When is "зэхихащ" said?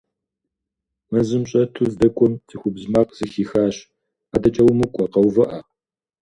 3.17-3.75